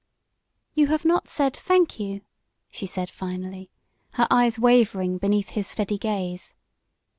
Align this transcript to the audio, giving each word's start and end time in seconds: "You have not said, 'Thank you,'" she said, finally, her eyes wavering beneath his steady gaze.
"You 0.73 0.87
have 0.87 1.05
not 1.05 1.27
said, 1.27 1.55
'Thank 1.55 1.99
you,'" 1.99 2.21
she 2.71 2.87
said, 2.87 3.11
finally, 3.11 3.69
her 4.13 4.25
eyes 4.31 4.57
wavering 4.57 5.19
beneath 5.19 5.49
his 5.49 5.67
steady 5.67 5.99
gaze. 5.99 6.55